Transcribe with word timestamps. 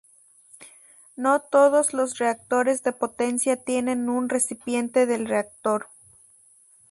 No 1.15 1.41
todos 1.41 1.93
los 1.93 2.17
reactores 2.17 2.81
de 2.81 2.91
potencia 2.91 3.55
tienen 3.55 4.09
un 4.09 4.29
recipiente 4.29 5.05
del 5.05 5.27
reactor. 5.27 5.89